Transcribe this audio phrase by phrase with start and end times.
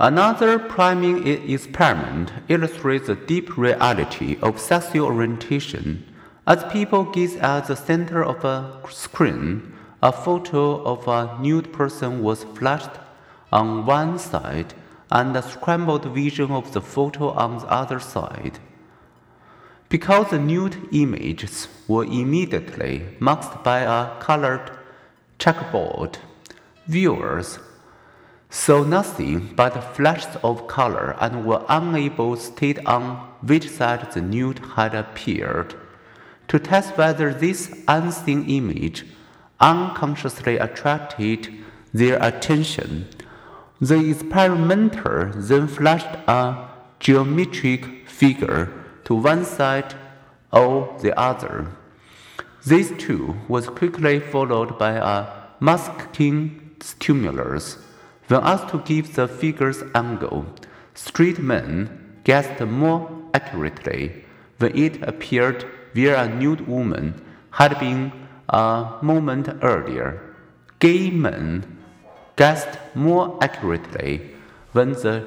[0.00, 6.04] Another priming experiment illustrates the deep reality of sexual orientation.
[6.46, 12.22] As people gaze at the center of a screen, a photo of a nude person
[12.22, 12.92] was flashed
[13.50, 14.72] on one side
[15.10, 18.60] and a scrambled vision of the photo on the other side.
[19.88, 24.70] Because the nude images were immediately masked by a colored
[25.40, 26.18] checkerboard,
[26.86, 27.58] viewers
[28.50, 34.20] saw nothing but flashes of color and were unable to state on which side the
[34.20, 35.74] nude had appeared.
[36.48, 39.04] To test whether this unseen image
[39.60, 41.48] unconsciously attracted
[41.92, 43.08] their attention,
[43.80, 46.68] the experimenter then flashed a
[47.00, 48.72] geometric figure
[49.04, 49.94] to one side
[50.52, 51.68] or the other.
[52.64, 55.26] This too was quickly followed by a
[55.60, 57.78] masking stimulus.
[58.28, 60.46] When asked to give the figure's angle,
[60.94, 64.24] straight men guessed more accurately
[64.58, 67.14] when it appeared where a nude woman
[67.52, 68.12] had been
[68.48, 70.20] a moment earlier.
[70.78, 71.78] Gay men
[72.36, 74.30] guessed more accurately
[74.72, 75.26] when the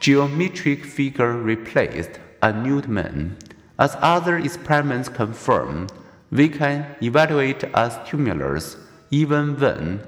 [0.00, 3.36] geometric figure replaced a nude man.
[3.78, 5.88] As other experiments confirm,
[6.30, 8.76] we can evaluate a stimulus
[9.10, 10.00] even when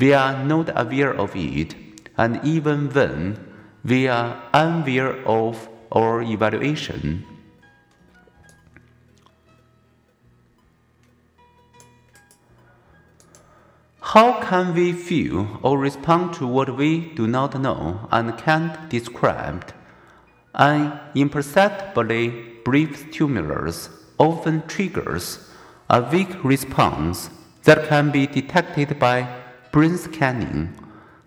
[0.00, 1.74] we are not aware of it,
[2.16, 3.38] and even when
[3.84, 7.24] we are unaware of our evaluation.
[14.00, 19.72] How can we feel or respond to what we do not know and can't describe?
[20.54, 22.30] An imperceptibly
[22.64, 25.48] brief stimulus often triggers
[25.88, 27.30] a weak response
[27.62, 29.28] that can be detected by
[29.72, 30.74] brain scanning,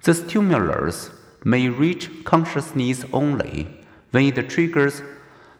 [0.04, 1.12] the stimulus
[1.46, 3.68] may reach consciousness only
[4.12, 5.02] when it triggers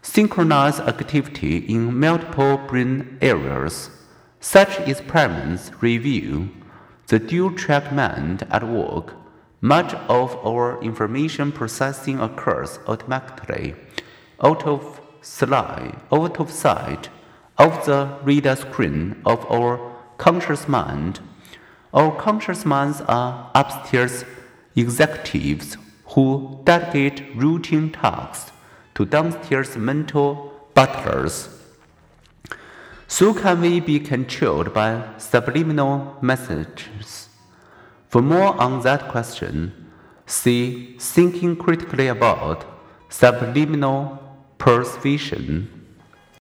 [0.02, 3.90] synchronized activity in multiple brain areas.
[4.40, 6.50] Such experiments reveal
[7.08, 9.14] the dual track mind at work.
[9.62, 13.76] Much of our information processing occurs automatically,
[14.44, 17.10] out of sight, out of sight
[17.58, 19.80] of the radar screen of our
[20.18, 21.22] conscious mind
[21.94, 24.26] our conscious minds are upstairs
[24.76, 25.78] executives
[26.08, 28.52] who delegate routine tasks
[28.96, 31.50] to downstairs mental butlers.
[33.08, 37.30] So can we be controlled by subliminal messages?
[38.10, 39.92] For more on that question,
[40.26, 42.66] see Thinking Critically About
[43.10, 44.20] Subliminal
[44.58, 45.83] Persuasion